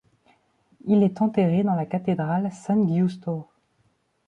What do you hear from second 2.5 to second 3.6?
San Giusto.